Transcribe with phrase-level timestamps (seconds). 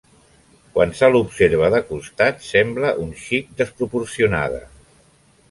[0.77, 4.61] Quan se l'observa de costat sembla un xic desproporcionada.